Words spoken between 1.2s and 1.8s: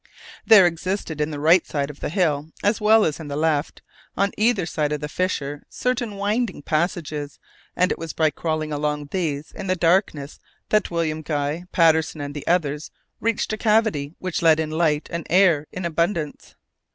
in the right